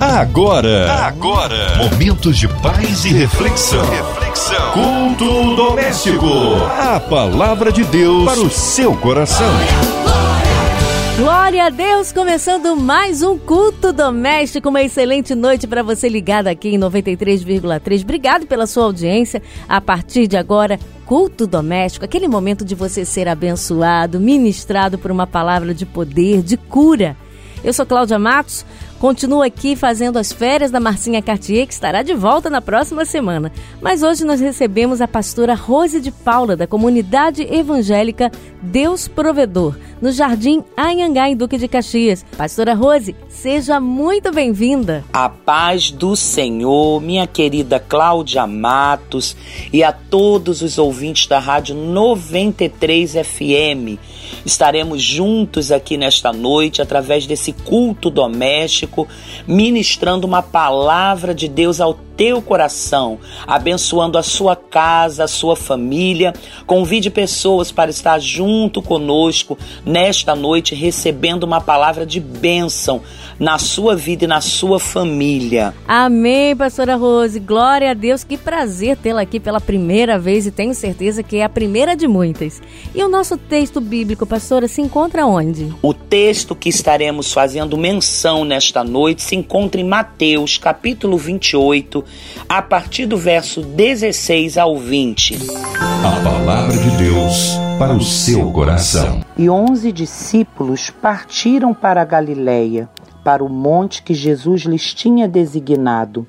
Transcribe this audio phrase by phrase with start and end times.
[0.00, 3.84] Agora, agora, momentos de paz e reflexão.
[3.84, 4.72] Reflexão.
[4.72, 6.26] Culto doméstico.
[6.70, 9.52] A palavra de Deus para o seu coração.
[11.18, 14.70] Glória a Deus, começando mais um culto doméstico.
[14.70, 18.02] Uma excelente noite para você ligado aqui em 93,3.
[18.02, 19.42] Obrigado pela sua audiência.
[19.68, 25.26] A partir de agora, culto doméstico, aquele momento de você ser abençoado, ministrado por uma
[25.26, 27.14] palavra de poder, de cura.
[27.62, 28.64] Eu sou Cláudia Matos,
[29.00, 33.50] continuo aqui fazendo as férias da Marcinha Cartier, que estará de volta na próxima semana.
[33.80, 40.12] Mas hoje nós recebemos a pastora Rose de Paula, da comunidade evangélica Deus Provedor, no
[40.12, 42.26] Jardim Anhangá, em Duque de Caxias.
[42.36, 45.02] Pastora Rose, seja muito bem-vinda.
[45.14, 49.34] A paz do Senhor, minha querida Cláudia Matos
[49.72, 53.98] e a todos os ouvintes da Rádio 93 FM.
[54.44, 59.06] Estaremos juntos aqui nesta noite através desse culto doméstico,
[59.46, 66.34] ministrando uma palavra de Deus ao teu coração, abençoando a sua casa, a sua família.
[66.66, 73.00] Convide pessoas para estar junto conosco nesta noite, recebendo uma palavra de bênção
[73.38, 75.72] na sua vida e na sua família.
[75.88, 77.40] Amém, pastora Rose.
[77.40, 78.22] Glória a Deus.
[78.22, 82.06] Que prazer tê-la aqui pela primeira vez e tenho certeza que é a primeira de
[82.06, 82.60] muitas.
[82.94, 85.72] E o nosso texto bíblico, pastora, se encontra onde?
[85.80, 92.09] O texto que estaremos fazendo menção nesta noite se encontra em Mateus, capítulo 28,
[92.48, 95.38] a partir do verso 16 ao 20.
[95.78, 99.20] A palavra de Deus para o seu coração.
[99.38, 102.88] E onze discípulos partiram para a Galiléia,
[103.24, 106.26] para o monte que Jesus lhes tinha designado.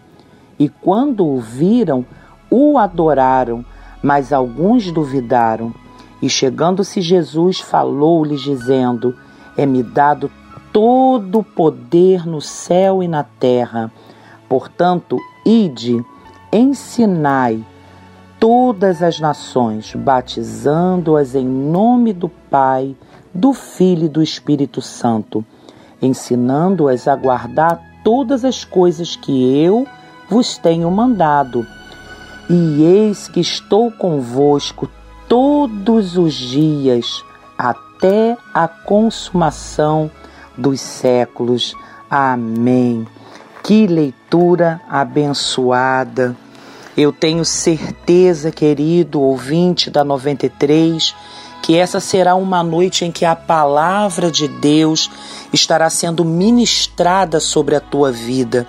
[0.59, 2.05] E quando o viram,
[2.49, 3.65] o adoraram,
[4.01, 5.73] mas alguns duvidaram.
[6.21, 9.15] E chegando-se Jesus, falou-lhes, dizendo:
[9.57, 10.29] É-me dado
[10.71, 13.91] todo o poder no céu e na terra.
[14.47, 16.03] Portanto, ide,
[16.51, 17.65] ensinai
[18.39, 22.95] todas as nações, batizando-as em nome do Pai,
[23.33, 25.45] do Filho e do Espírito Santo,
[26.01, 29.87] ensinando-as a guardar todas as coisas que eu
[30.27, 31.65] vos tenho mandado.
[32.49, 34.89] E eis que estou convosco
[35.29, 37.23] todos os dias,
[37.57, 40.09] até a consumação
[40.57, 41.75] dos séculos.
[42.09, 43.05] Amém.
[43.63, 46.35] Que leitura abençoada.
[46.97, 51.15] Eu tenho certeza, querido ouvinte da 93,
[51.61, 55.09] que essa será uma noite em que a palavra de Deus
[55.53, 58.67] estará sendo ministrada sobre a tua vida.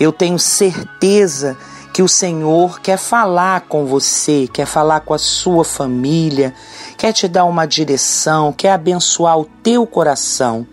[0.00, 1.56] Eu tenho certeza
[1.92, 6.54] que o Senhor quer falar com você, quer falar com a sua família,
[6.96, 10.66] quer te dar uma direção, quer abençoar o teu coração.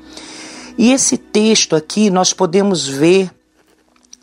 [0.78, 3.30] E esse texto aqui nós podemos ver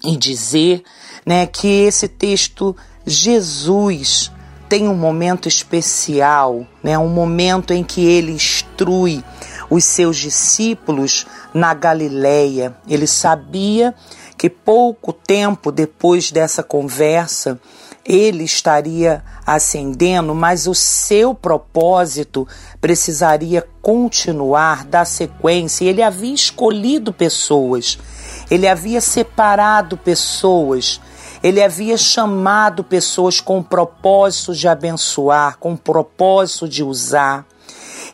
[0.05, 0.83] e dizer
[1.25, 4.31] né, que esse texto, Jesus
[4.69, 9.23] tem um momento especial, né, um momento em que ele instrui
[9.71, 12.77] os seus discípulos na Galileia.
[12.89, 13.95] Ele sabia
[14.37, 17.61] que pouco tempo depois dessa conversa
[18.05, 22.47] ele estaria ascendendo, mas o seu propósito
[22.81, 25.85] precisaria continuar, dar sequência.
[25.85, 27.99] Ele havia escolhido pessoas
[28.51, 31.01] ele havia separado pessoas,
[31.43, 37.45] ele havia chamado pessoas com o propósito de abençoar, com o propósito de usar.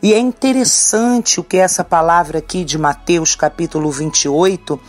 [0.03, 4.81] E é interessante o que essa palavra aqui de Mateus capítulo 28,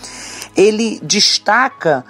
[0.56, 2.04] ele destaca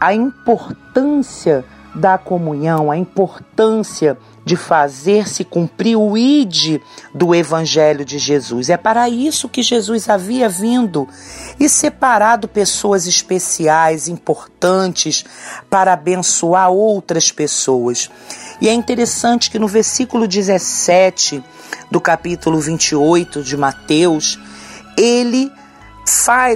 [0.00, 1.64] a importância
[1.98, 6.80] da comunhão, a importância de fazer-se cumprir o ide
[7.12, 8.70] do Evangelho de Jesus.
[8.70, 11.06] É para isso que Jesus havia vindo
[11.60, 15.24] e separado pessoas especiais, importantes,
[15.68, 18.10] para abençoar outras pessoas.
[18.60, 21.44] E é interessante que no versículo 17
[21.90, 24.38] do capítulo 28 de Mateus,
[24.96, 25.52] ele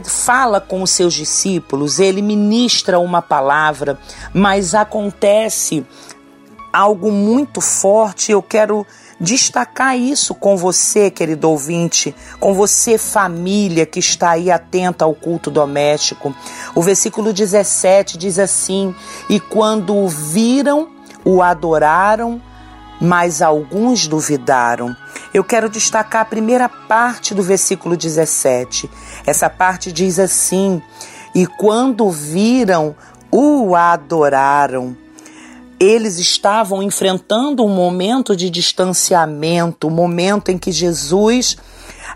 [0.04, 3.98] fala com os seus discípulos, ele ministra uma palavra,
[4.32, 5.84] mas acontece
[6.72, 8.32] algo muito forte.
[8.32, 8.86] Eu quero
[9.20, 15.50] destacar isso com você, querido ouvinte, com você, família que está aí atenta ao culto
[15.50, 16.34] doméstico.
[16.74, 18.94] O versículo 17 diz assim:
[19.28, 20.88] E quando o viram,
[21.24, 22.40] o adoraram,
[23.02, 24.96] mas alguns duvidaram.
[25.34, 28.88] Eu quero destacar a primeira parte do versículo 17.
[29.26, 30.80] Essa parte diz assim:
[31.34, 32.94] E quando viram,
[33.28, 34.96] o adoraram
[35.80, 41.56] eles estavam enfrentando um momento de distanciamento, um momento em que Jesus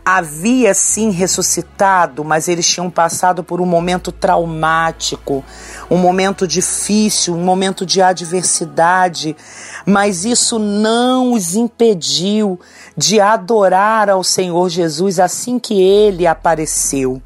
[0.08, 5.44] havia sim ressuscitado, mas eles tinham passado por um momento traumático,
[5.90, 9.36] um momento difícil, um momento de adversidade,
[9.84, 12.60] mas isso não os impediu
[12.96, 17.20] de adorar ao Senhor Jesus assim que ele apareceu.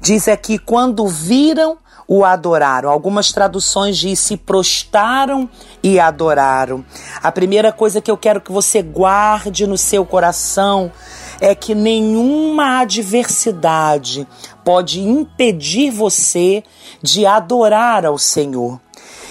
[0.00, 1.78] Diz aqui: quando viram,
[2.08, 2.90] o adoraram.
[2.90, 5.48] Algumas traduções diz se prostaram
[5.82, 6.84] e adoraram.
[7.22, 10.92] A primeira coisa que eu quero que você guarde no seu coração
[11.40, 14.26] é que nenhuma adversidade
[14.64, 16.62] pode impedir você
[17.02, 18.80] de adorar ao Senhor.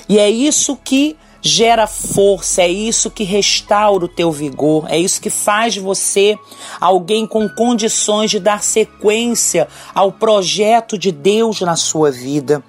[0.07, 5.21] E é isso que gera força, é isso que restaura o teu vigor, é isso
[5.21, 6.35] que faz você
[6.81, 12.63] alguém com condições de dar sequência ao projeto de Deus na sua vida.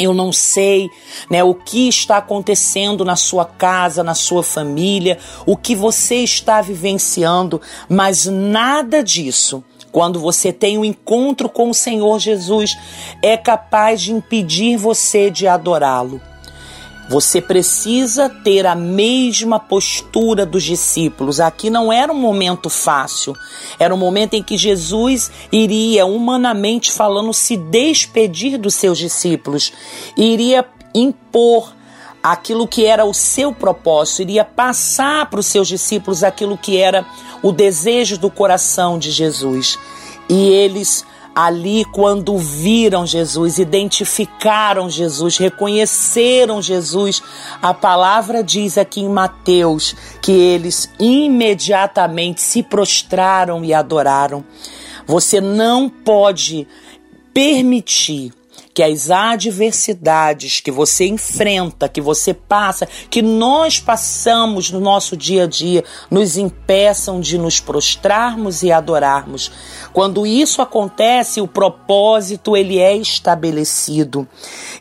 [0.00, 0.88] Eu não sei,
[1.30, 6.62] né, o que está acontecendo na sua casa, na sua família, o que você está
[6.62, 9.62] vivenciando, mas nada disso
[9.92, 12.78] quando você tem um encontro com o Senhor Jesus,
[13.22, 16.20] é capaz de impedir você de adorá-lo.
[17.10, 21.40] Você precisa ter a mesma postura dos discípulos.
[21.40, 23.34] Aqui não era um momento fácil.
[23.80, 29.72] Era um momento em que Jesus iria, humanamente falando, se despedir dos seus discípulos,
[30.16, 30.64] iria
[30.94, 31.72] impor
[32.22, 37.04] aquilo que era o seu propósito, iria passar para os seus discípulos aquilo que era
[37.42, 39.76] o desejo do coração de Jesus.
[40.28, 41.04] E eles
[41.34, 47.22] ali quando viram Jesus, identificaram Jesus, reconheceram Jesus.
[47.62, 54.44] A palavra diz aqui em Mateus que eles imediatamente se prostraram e adoraram.
[55.06, 56.66] Você não pode
[57.32, 58.32] permitir
[58.72, 65.44] que as adversidades que você enfrenta, que você passa, que nós passamos no nosso dia
[65.44, 69.50] a dia, nos impeçam de nos prostrarmos e adorarmos.
[69.92, 74.26] Quando isso acontece, o propósito ele é estabelecido.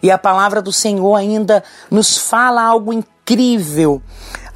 [0.03, 4.01] E a palavra do Senhor ainda nos fala algo incrível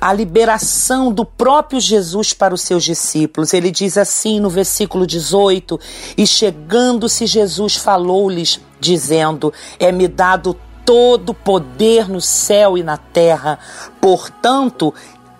[0.04, 3.54] a liberação do próprio Jesus para os seus discípulos.
[3.54, 5.80] Ele diz assim no versículo 18:
[6.18, 13.58] E chegando-se Jesus falou-lhes, dizendo: É-me dado todo poder no céu e na terra.
[14.02, 14.94] Portanto,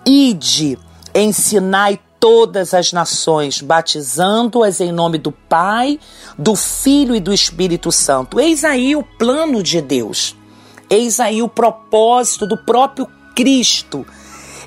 [0.06, 0.78] ide,
[1.14, 6.00] ensinai todas as nações, batizando-as em nome do Pai,
[6.38, 8.40] do Filho e do Espírito Santo.
[8.40, 10.34] Eis aí o plano de Deus.
[10.88, 13.06] Eis aí o propósito do próprio
[13.36, 14.06] Cristo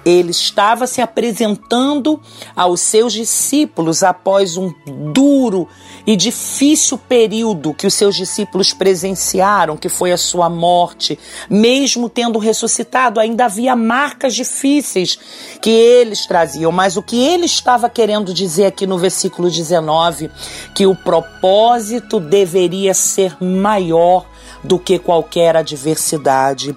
[0.08, 2.22] ele estava se apresentando
[2.56, 4.74] aos seus discípulos após um
[5.12, 5.68] duro
[6.06, 11.20] e difícil período que os seus discípulos presenciaram, que foi a sua morte.
[11.50, 15.20] Mesmo tendo ressuscitado, ainda havia marcas difíceis
[15.62, 16.72] que eles traziam.
[16.72, 20.32] Mas o que ele estava querendo dizer aqui no versículo 19,
[20.74, 24.26] que o propósito deveria ser maior
[24.64, 26.76] do que qualquer adversidade.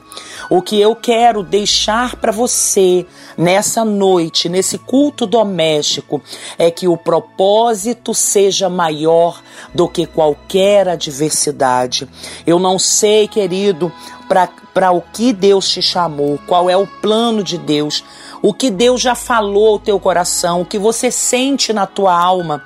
[0.48, 3.06] O que eu quero deixar para você
[3.36, 6.22] nessa noite, nesse culto doméstico,
[6.58, 9.40] é que o propósito seja maior
[9.74, 12.08] do que qualquer adversidade.
[12.46, 13.92] Eu não sei, querido,
[14.72, 18.04] para o que Deus te chamou, qual é o plano de Deus,
[18.42, 22.62] o que Deus já falou ao teu coração, o que você sente na tua alma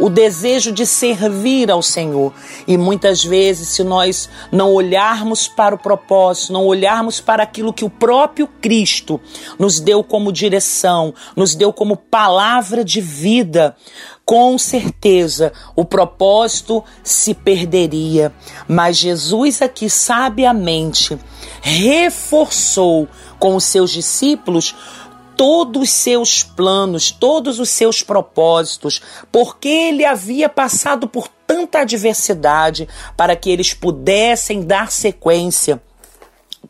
[0.00, 2.32] o desejo de servir ao Senhor.
[2.66, 7.84] E muitas vezes, se nós não olharmos para o propósito, não olharmos para aquilo que
[7.84, 9.20] o próprio Cristo
[9.58, 13.76] nos deu como direção, nos deu como palavra de vida,
[14.24, 18.32] com certeza o propósito se perderia.
[18.68, 21.18] Mas Jesus aqui sabiamente
[21.62, 24.74] reforçou com os seus discípulos
[25.38, 32.88] todos os seus planos, todos os seus propósitos, porque ele havia passado por tanta adversidade
[33.16, 35.80] para que eles pudessem dar sequência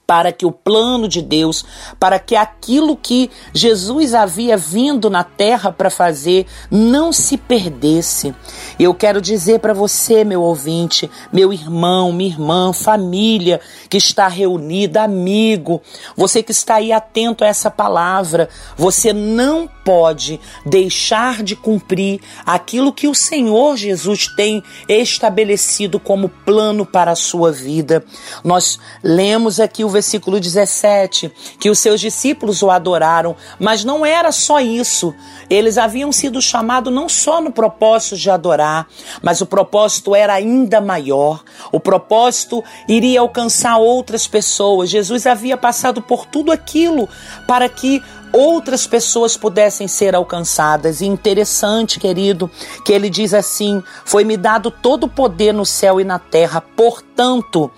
[0.09, 1.63] para que o plano de Deus,
[2.01, 8.35] para que aquilo que Jesus havia vindo na terra para fazer não se perdesse.
[8.81, 13.61] Eu quero dizer para você, meu ouvinte, meu irmão, minha irmã, família
[13.91, 15.83] que está reunida, amigo,
[16.17, 18.49] você que está aí atento a essa palavra,
[18.79, 26.87] você não pode deixar de cumprir aquilo que o Senhor Jesus tem estabelecido como plano
[26.87, 28.03] para a sua vida.
[28.43, 34.31] Nós lemos aqui o versículo 17, que os seus discípulos o adoraram, mas não era
[34.31, 35.13] só isso.
[35.51, 38.87] Eles haviam sido chamados não só no propósito de adorar,
[39.21, 41.43] mas o propósito era ainda maior.
[41.73, 44.89] O propósito iria alcançar outras pessoas.
[44.89, 47.09] Jesus havia passado por tudo aquilo
[47.47, 51.01] para que outras pessoas pudessem ser alcançadas.
[51.01, 52.51] E interessante, querido,
[52.85, 57.71] que ele diz assim: Foi-me dado todo o poder no céu e na terra, portanto.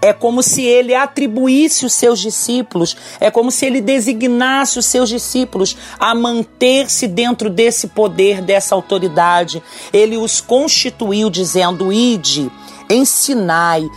[0.00, 5.08] É como se ele atribuísse os seus discípulos, é como se ele designasse os seus
[5.08, 9.62] discípulos a manter-se dentro desse poder, dessa autoridade.
[9.92, 12.50] Ele os constituiu dizendo: Ide,
[12.88, 13.88] ensinai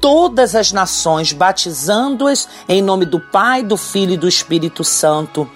[0.00, 5.48] todas as nações, batizando-as em nome do Pai, do Filho e do Espírito Santo.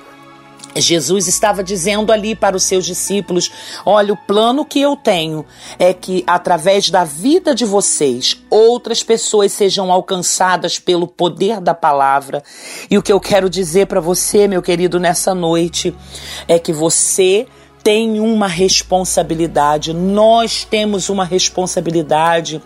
[0.76, 3.50] Jesus estava dizendo ali para os seus discípulos:
[3.86, 5.46] Olha, o plano que eu tenho
[5.78, 12.42] é que, através da vida de vocês, outras pessoas sejam alcançadas pelo poder da palavra.
[12.90, 15.94] E o que eu quero dizer para você, meu querido, nessa noite,
[16.48, 17.46] é que você
[17.84, 22.62] tem uma responsabilidade, nós temos uma responsabilidade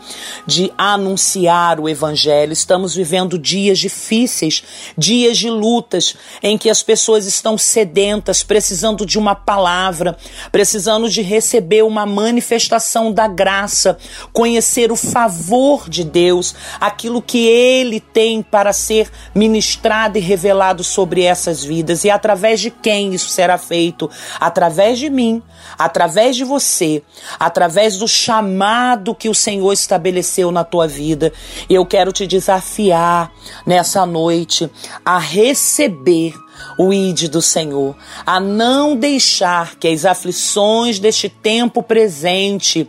[0.47, 2.53] de anunciar o Evangelho.
[2.53, 4.63] Estamos vivendo dias difíceis,
[4.97, 10.17] dias de lutas, em que as pessoas estão sedentas, precisando de uma palavra,
[10.53, 13.99] precisando de receber uma manifestação da graça,
[14.33, 21.25] conhecer o favor de Deus, aquilo que Ele tem para ser ministrado e revelado sobre
[21.25, 22.05] essas vidas.
[22.05, 24.09] E através de quem isso será feito?
[24.39, 25.43] Através de de mim,
[25.79, 27.03] através de você,
[27.38, 31.33] através do chamado que o Senhor estabeleceu na tua vida.
[31.69, 33.33] Eu quero te desafiar
[33.67, 34.71] nessa noite
[35.05, 36.35] a receber
[36.79, 42.88] o ide do Senhor, a não deixar que as aflições deste tempo presente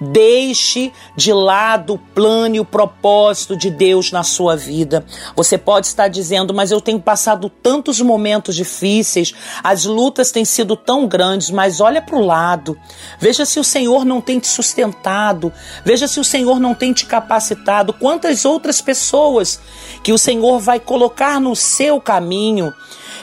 [0.00, 5.04] deixe de lado o plano e o propósito de Deus na sua vida.
[5.34, 10.76] Você pode estar dizendo, mas eu tenho passado tantos momentos difíceis, as lutas têm sido
[10.76, 12.78] tão grandes, mas olha para o lado,
[13.18, 15.52] veja se o Senhor não tem te sustentado,
[15.84, 17.92] veja se o Senhor não tem te capacitado.
[17.92, 19.60] Quantas outras pessoas
[20.02, 22.72] que o Senhor vai colocar no seu caminho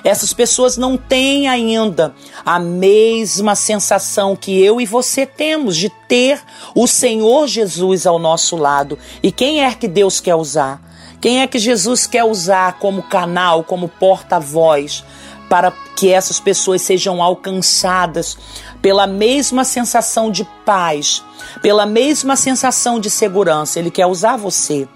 [0.04, 2.14] essas pessoas não têm ainda
[2.46, 6.42] a mesma sensação que eu e você temos de ter
[6.76, 8.98] o Senhor Jesus ao nosso lado.
[9.22, 10.82] E quem é que Deus quer usar?
[11.20, 15.04] Quem é que Jesus quer usar como canal, como porta-voz
[15.50, 18.38] para que essas pessoas sejam alcançadas
[18.82, 21.24] pela mesma sensação de paz,
[21.62, 23.80] pela mesma sensação de segurança?
[23.80, 24.88] Ele quer usar você.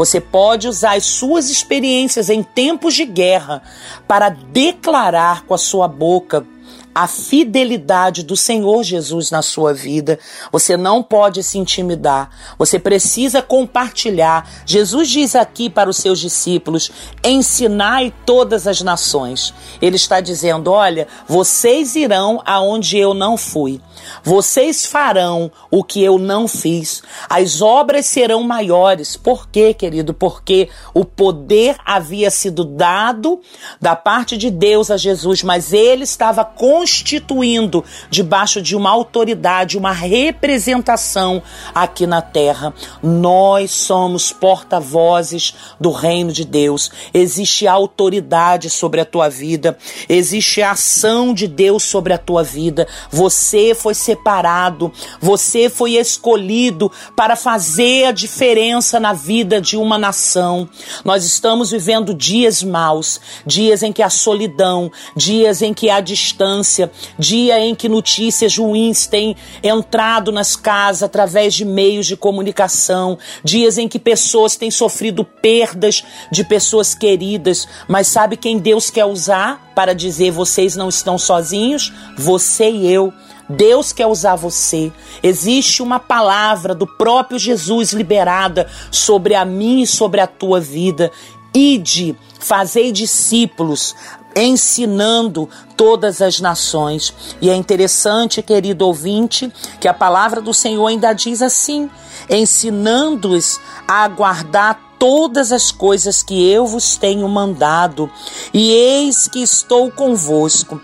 [0.00, 3.62] Você pode usar as suas experiências em tempos de guerra
[4.08, 6.46] para declarar com a sua boca
[6.94, 10.18] a fidelidade do Senhor Jesus na sua vida.
[10.50, 12.30] Você não pode se intimidar.
[12.58, 14.48] Você precisa compartilhar.
[14.66, 16.90] Jesus diz aqui para os seus discípulos:
[17.24, 19.54] ensinai todas as nações.
[19.80, 23.80] Ele está dizendo: olha, vocês irão aonde eu não fui.
[24.22, 27.02] Vocês farão o que eu não fiz.
[27.28, 29.16] As obras serão maiores.
[29.16, 30.12] Por quê, querido?
[30.12, 33.40] Porque o poder havia sido dado
[33.80, 36.44] da parte de Deus a Jesus, mas ele estava
[36.80, 41.42] constituindo debaixo de uma autoridade, uma representação
[41.74, 42.72] aqui na terra.
[43.02, 46.90] Nós somos porta-vozes do reino de Deus.
[47.12, 49.76] Existe autoridade sobre a tua vida,
[50.08, 52.88] existe a ação de Deus sobre a tua vida.
[53.10, 60.66] Você foi separado, você foi escolhido para fazer a diferença na vida de uma nação.
[61.04, 66.69] Nós estamos vivendo dias maus, dias em que a solidão, dias em que a distância,
[67.18, 73.78] dia em que notícias ruins têm entrado nas casas através de meios de comunicação, dias
[73.78, 79.72] em que pessoas têm sofrido perdas de pessoas queridas, mas sabe quem Deus quer usar
[79.74, 81.92] para dizer vocês não estão sozinhos?
[82.16, 83.12] Você e eu.
[83.48, 84.92] Deus quer usar você.
[85.22, 91.10] Existe uma palavra do próprio Jesus liberada sobre a mim e sobre a tua vida.
[91.52, 93.96] Ide, fazei discípulos,
[94.42, 97.12] ensinando todas as nações.
[97.40, 101.90] E é interessante, querido ouvinte, que a palavra do Senhor ainda diz assim:
[102.28, 108.10] ensinando-os a guardar todas as coisas que eu vos tenho mandado,
[108.52, 110.80] e eis que estou convosco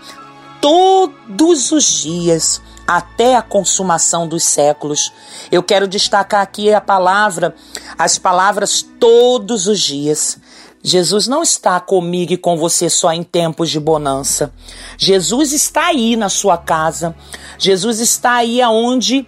[0.59, 5.11] todos os dias até a consumação dos séculos.
[5.51, 7.53] Eu quero destacar aqui a palavra,
[7.97, 10.39] as palavras todos os dias.
[10.83, 14.53] Jesus não está comigo e com você só em tempos de bonança.
[14.97, 17.15] Jesus está aí na sua casa.
[17.57, 19.25] Jesus está aí aonde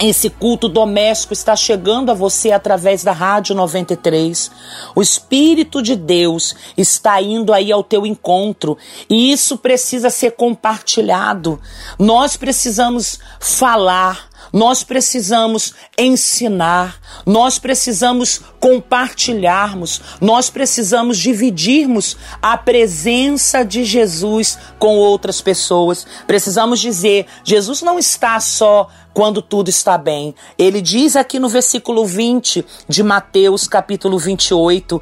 [0.00, 4.50] esse culto doméstico está chegando a você através da Rádio 93.
[4.94, 8.78] O Espírito de Deus está indo aí ao teu encontro
[9.10, 11.60] e isso precisa ser compartilhado.
[11.98, 23.84] Nós precisamos falar nós precisamos ensinar, nós precisamos compartilharmos, nós precisamos dividirmos a presença de
[23.84, 26.06] Jesus com outras pessoas.
[26.26, 30.34] Precisamos dizer: Jesus não está só quando tudo está bem.
[30.56, 35.00] Ele diz aqui no versículo 20 de Mateus, capítulo 28,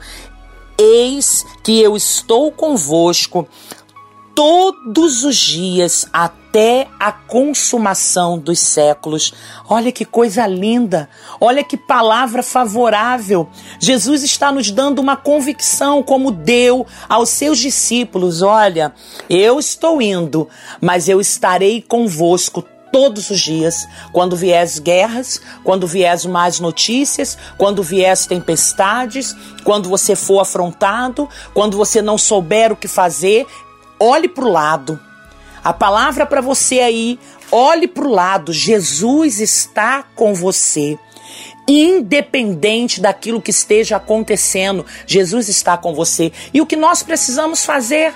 [0.79, 3.49] Eis que eu estou convosco
[4.35, 6.46] todos os dias até
[6.99, 9.35] a consumação dos séculos.
[9.69, 11.09] Olha que coisa linda,
[11.41, 13.49] olha que palavra favorável.
[13.79, 18.95] Jesus está nos dando uma convicção, como deu aos seus discípulos: olha,
[19.29, 20.49] eu estou indo,
[20.81, 26.59] mas eu estarei convosco todos os dias, quando vier as guerras, quando vier as más
[26.59, 32.89] notícias, quando vier as tempestades, quando você for afrontado, quando você não souber o que
[32.89, 33.47] fazer,
[34.01, 35.06] olhe para o lado.
[35.67, 37.19] A palavra para você aí,
[37.51, 38.53] olhe para o lado.
[38.53, 40.97] Jesus está com você.
[41.67, 46.31] Independente daquilo que esteja acontecendo, Jesus está com você.
[46.55, 48.15] E o que nós precisamos fazer?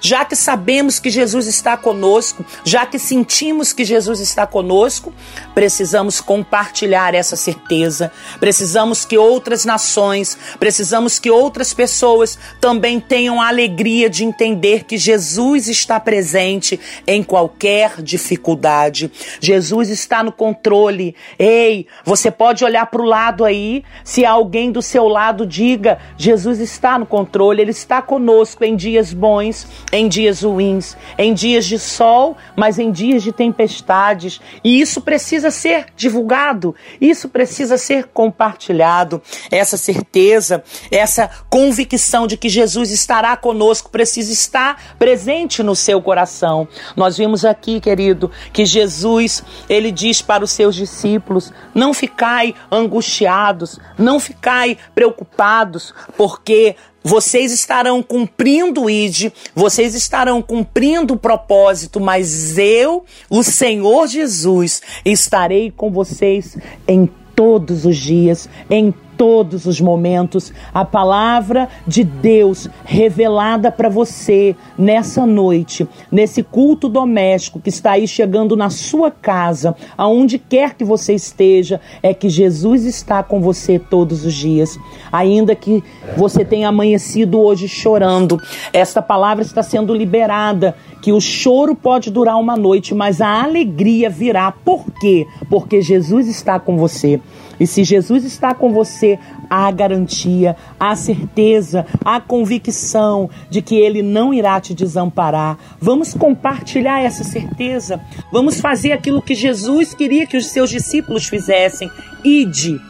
[0.00, 5.12] Já que sabemos que Jesus está conosco, já que sentimos que Jesus está conosco,
[5.54, 8.12] precisamos compartilhar essa certeza.
[8.38, 14.96] Precisamos que outras nações, precisamos que outras pessoas também tenham a alegria de entender que
[14.96, 19.10] Jesus está presente em qualquer dificuldade.
[19.40, 21.14] Jesus está no controle.
[21.38, 26.60] Ei, você pode olhar para o lado aí, se alguém do seu lado diga: Jesus
[26.60, 31.78] está no controle, ele está conosco em dias bons em dias ruins, em dias de
[31.78, 34.40] sol, mas em dias de tempestades.
[34.62, 39.22] E isso precisa ser divulgado, isso precisa ser compartilhado.
[39.50, 46.68] Essa certeza, essa convicção de que Jesus estará conosco precisa estar presente no seu coração.
[46.96, 53.78] Nós vimos aqui, querido, que Jesus, ele diz para os seus discípulos: não ficai angustiados,
[53.96, 56.76] não ficai preocupados, porque
[57.08, 64.82] vocês estarão cumprindo o ID, vocês estarão cumprindo o propósito, mas eu, o Senhor Jesus,
[65.06, 70.52] estarei com vocês em todos os dias, em todos os momentos.
[70.72, 78.06] A palavra de Deus revelada para você nessa noite, nesse culto doméstico que está aí
[78.06, 83.78] chegando na sua casa, aonde quer que você esteja, é que Jesus está com você
[83.78, 84.78] todos os dias.
[85.12, 85.82] Ainda que
[86.16, 88.40] você tenha amanhecido hoje chorando,
[88.72, 94.10] esta palavra está sendo liberada que o choro pode durar uma noite, mas a alegria
[94.10, 94.52] virá.
[94.52, 95.26] Por quê?
[95.48, 97.20] Porque Jesus está com você.
[97.60, 99.18] E se Jesus está com você,
[99.50, 105.58] há garantia, há certeza, há convicção de que Ele não irá te desamparar.
[105.80, 108.00] Vamos compartilhar essa certeza.
[108.32, 111.90] Vamos fazer aquilo que Jesus queria que os seus discípulos fizessem.
[112.24, 112.80] Ide,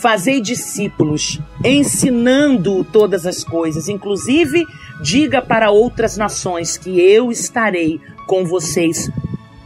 [0.00, 4.64] fazei discípulos, ensinando todas as coisas, inclusive
[5.02, 9.10] diga para outras nações que eu estarei com vocês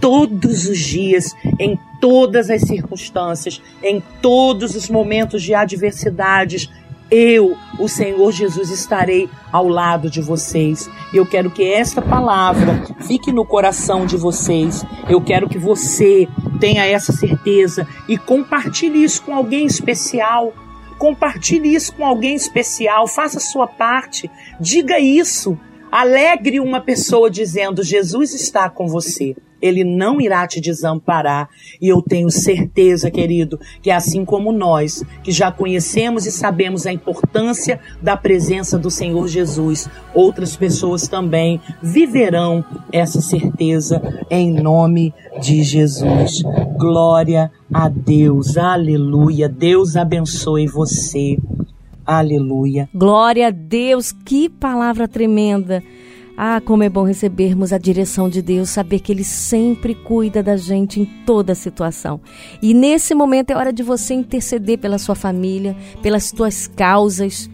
[0.00, 6.70] todos os dias, em todas as circunstâncias, em todos os momentos de adversidades.
[7.10, 10.90] Eu, o Senhor Jesus, estarei ao lado de vocês.
[11.12, 14.84] Eu quero que esta palavra fique no coração de vocês.
[15.08, 16.28] Eu quero que você
[16.60, 20.52] tenha essa certeza e compartilhe isso com alguém especial.
[20.98, 24.30] Compartilhe isso com alguém especial, faça a sua parte,
[24.60, 25.58] diga isso.
[25.90, 29.34] Alegre uma pessoa dizendo: Jesus está com você.
[29.60, 31.48] Ele não irá te desamparar.
[31.80, 36.92] E eu tenho certeza, querido, que assim como nós, que já conhecemos e sabemos a
[36.92, 45.62] importância da presença do Senhor Jesus, outras pessoas também viverão essa certeza em nome de
[45.62, 46.42] Jesus.
[46.76, 48.56] Glória a Deus.
[48.56, 49.48] Aleluia.
[49.48, 51.36] Deus abençoe você.
[52.08, 52.88] Aleluia.
[52.94, 54.12] Glória a Deus.
[54.12, 55.84] Que palavra tremenda.
[56.34, 60.56] Ah, como é bom recebermos a direção de Deus, saber que Ele sempre cuida da
[60.56, 62.18] gente em toda situação.
[62.62, 67.50] E nesse momento é hora de você interceder pela sua família, pelas tuas causas,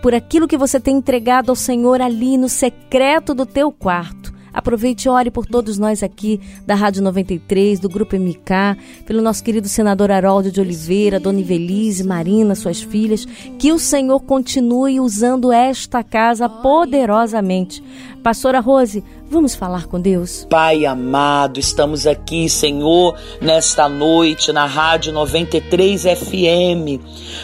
[0.00, 4.32] por aquilo que você tem entregado ao Senhor ali no secreto do teu quarto.
[4.58, 9.44] Aproveite e ore por todos nós aqui da Rádio 93, do Grupo MK, pelo nosso
[9.44, 13.24] querido senador Haroldo de Oliveira, Dona Ivelise, Marina, suas filhas.
[13.56, 17.80] Que o Senhor continue usando esta casa poderosamente
[18.28, 20.46] Pastora Rose, Vamos falar com Deus.
[20.48, 26.98] Pai amado, estamos aqui, Senhor, nesta noite na Rádio 93 FM,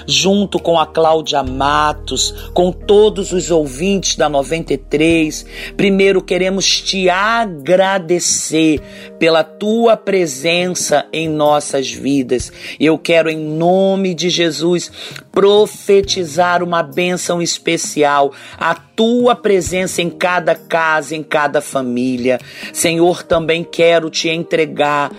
[0.06, 5.44] junto com a Cláudia Matos, com todos os ouvintes da 93.
[5.76, 8.80] Primeiro queremos te agradecer
[9.18, 12.50] pela tua presença em nossas vidas.
[12.80, 14.90] Eu quero, em nome de Jesus,
[15.30, 22.40] profetizar uma bênção especial, a tua presença em cada casa, em cada família.
[22.72, 25.12] Senhor, também quero te entregar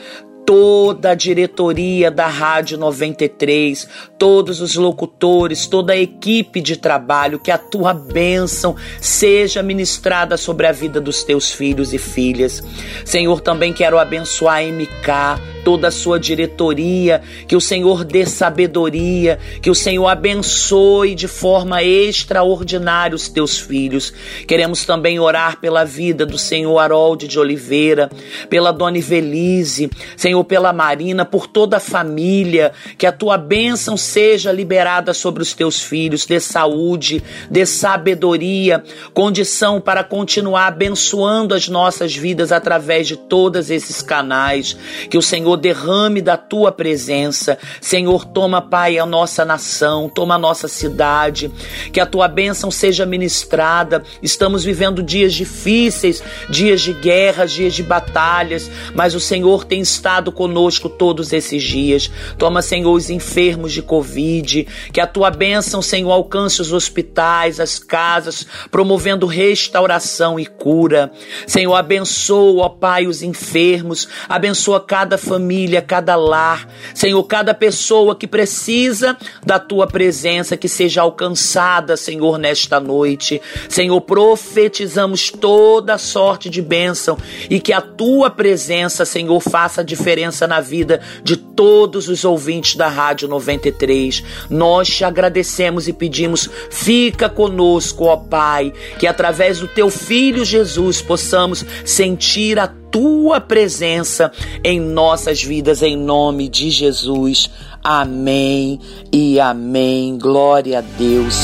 [0.45, 7.49] toda a diretoria da Rádio 93, todos os locutores, toda a equipe de trabalho, que
[7.49, 12.63] a tua bênção seja ministrada sobre a vida dos teus filhos e filhas.
[13.03, 19.39] Senhor, também quero abençoar a MK, toda a sua diretoria, que o Senhor dê sabedoria,
[19.61, 24.13] que o Senhor abençoe de forma extraordinária os teus filhos.
[24.47, 28.11] Queremos também orar pela vida do Senhor Harold de Oliveira,
[28.47, 34.51] pela Dona Ivelise, Senhor, pela Marina, por toda a família, que a tua bênção seja
[34.51, 42.15] liberada sobre os teus filhos, dê saúde, dê sabedoria, condição para continuar abençoando as nossas
[42.15, 44.75] vidas através de todos esses canais.
[45.09, 47.57] Que o Senhor Senhor, derrame da tua presença.
[47.79, 51.51] Senhor, toma, Pai, a nossa nação, toma a nossa cidade,
[51.93, 54.01] que a tua bênção seja ministrada.
[54.23, 60.24] Estamos vivendo dias difíceis, dias de guerras, dias de batalhas, mas o Senhor tem estado
[60.31, 62.09] conosco todos esses dias.
[62.37, 67.79] Toma, Senhor, os enfermos de Covid, que a tua bênção, Senhor, alcance os hospitais, as
[67.79, 71.11] casas, promovendo restauração e cura.
[71.45, 78.27] Senhor, abençoa, ó Pai, os enfermos, abençoa cada família, cada lar, Senhor, cada pessoa que
[78.27, 83.41] precisa da tua presença, que seja alcançada, Senhor, nesta noite.
[83.69, 87.17] Senhor, profetizamos toda sorte de bênção
[87.49, 90.14] e que a tua presença, Senhor, faça diferença
[90.47, 94.23] na vida de todos os ouvintes da Rádio 93.
[94.49, 101.01] Nós te agradecemos e pedimos, fica conosco, ó Pai, que através do teu filho Jesus
[101.01, 104.31] possamos sentir a tua presença
[104.63, 107.49] em nossas vidas, em nome de Jesus.
[107.83, 108.79] Amém
[109.11, 110.17] e amém.
[110.17, 111.35] Glória a Deus.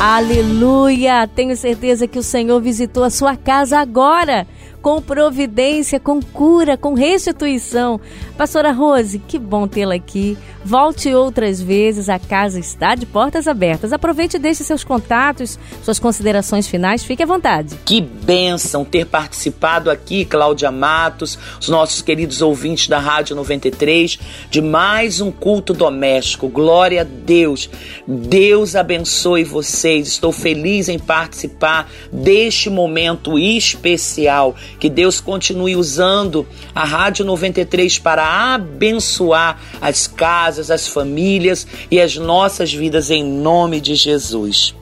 [0.00, 1.26] Aleluia!
[1.28, 4.46] Tenho certeza que o Senhor visitou a sua casa agora
[4.84, 7.98] com providência, com cura, com restituição.
[8.36, 10.36] Pastora Rose, que bom tê-la aqui.
[10.64, 13.92] Volte outras vezes, a casa está de portas abertas.
[13.92, 17.78] Aproveite e deixe seus contatos, suas considerações finais, fique à vontade.
[17.84, 24.62] Que bênção ter participado aqui, Cláudia Matos, os nossos queridos ouvintes da Rádio 93, de
[24.62, 26.48] mais um culto doméstico.
[26.48, 27.68] Glória a Deus.
[28.08, 30.08] Deus abençoe vocês.
[30.08, 34.56] Estou feliz em participar deste momento especial.
[34.80, 42.00] Que Deus continue usando a Rádio 93 para abençoar as casas casas, as famílias e
[42.00, 44.74] as nossas vidas em nome de Jesus.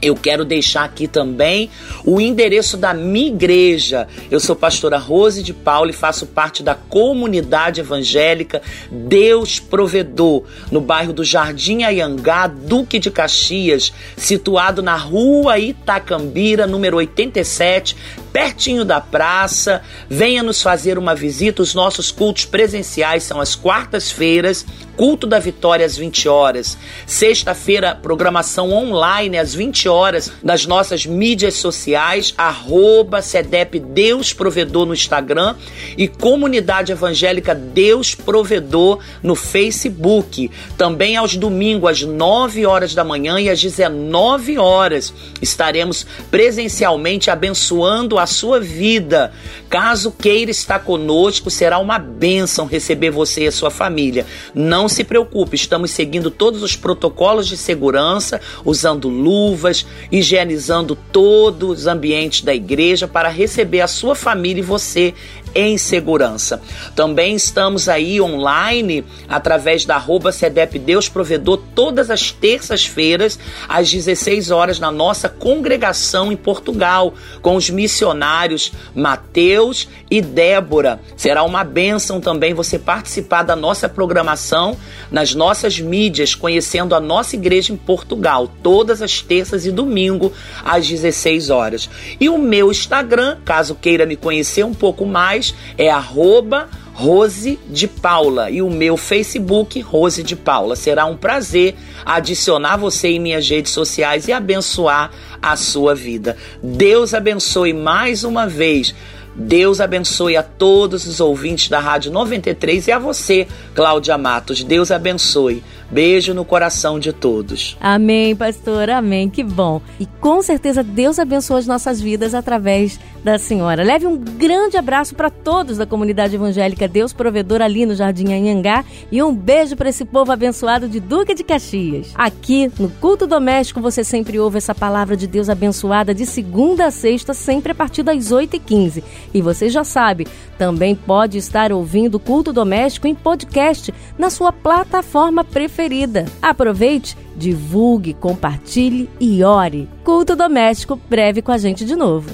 [0.00, 1.70] Eu quero deixar aqui também
[2.04, 4.06] o endereço da minha igreja.
[4.30, 10.80] Eu sou pastora Rose de Paulo e faço parte da comunidade evangélica Deus Provedor, no
[10.80, 17.96] bairro do Jardim Ayangá, Duque de Caxias, situado na rua Itacambira, número 87,
[18.32, 19.82] pertinho da praça.
[20.08, 21.62] Venha nos fazer uma visita.
[21.62, 26.76] Os nossos cultos presenciais são às quartas-feiras, culto da vitória às 20 horas.
[27.06, 34.94] Sexta-feira, programação online às 20 horas nas nossas mídias sociais, arroba CEDEP Deus Provedor no
[34.94, 35.54] Instagram
[35.96, 40.50] e Comunidade Evangélica Deus Provedor no Facebook.
[40.76, 48.18] Também aos domingos, às 9 horas da manhã e às 19 horas, estaremos presencialmente abençoando
[48.18, 49.32] a sua vida.
[49.68, 54.26] Caso queira estar conosco, será uma bênção receber você e a sua família.
[54.54, 61.86] Não se preocupe, estamos seguindo todos os protocolos de segurança, usando luvas, higienizando todos os
[61.86, 65.14] ambientes da igreja para receber a sua família e você
[65.54, 66.60] em segurança.
[66.94, 74.50] Também estamos aí online através da arroba CEDEP Deus Provedor todas as terças-feiras às 16
[74.50, 81.00] horas na nossa congregação em Portugal com os missionários Mateus e Débora.
[81.16, 84.76] Será uma bênção também você participar da nossa programação
[85.10, 90.32] nas nossas mídias, conhecendo a nossa igreja em Portugal, todas as terças e domingo
[90.64, 91.88] às 16 horas.
[92.20, 95.45] E o meu Instagram, caso queira me conhecer um pouco mais,
[95.76, 100.74] é arroba Rose de Paula e o meu Facebook Rose de Paula.
[100.74, 105.10] Será um prazer adicionar você em minhas redes sociais e abençoar
[105.42, 106.36] a sua vida.
[106.62, 108.94] Deus abençoe mais uma vez
[109.38, 114.64] Deus abençoe a todos os ouvintes da Rádio 93 e a você, Cláudia Matos.
[114.64, 115.62] Deus abençoe.
[115.90, 117.76] Beijo no coração de todos.
[117.80, 118.90] Amém, pastor.
[118.90, 119.28] Amém.
[119.28, 119.80] Que bom.
[120.00, 123.82] E com certeza Deus abençoa as nossas vidas através da senhora.
[123.82, 128.84] Leve um grande abraço para todos da comunidade evangélica Deus Provedor ali no Jardim Anhangá
[129.10, 132.12] e um beijo para esse povo abençoado de Duque de Caxias.
[132.14, 136.90] Aqui no Culto Doméstico você sempre ouve essa palavra de Deus abençoada de segunda a
[136.92, 139.02] sexta, sempre a partir das 8h15.
[139.34, 144.52] E você já sabe, também pode estar ouvindo o Culto Doméstico em podcast na sua
[144.52, 145.44] plataforma
[145.76, 146.24] preferida.
[146.40, 149.86] Aproveite, divulgue, compartilhe e ore.
[150.02, 152.30] Culto Doméstico, breve com a gente de novo.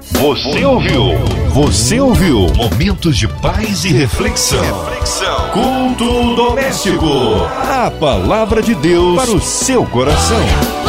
[0.00, 1.18] Você ouviu?
[1.50, 2.46] Você ouviu?
[2.54, 4.60] Momentos de paz e reflexão.
[4.84, 5.50] reflexão.
[5.50, 7.06] Culto doméstico.
[7.70, 10.83] A palavra de Deus para o seu coração.